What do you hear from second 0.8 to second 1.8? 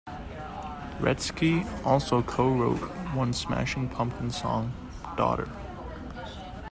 Wretzky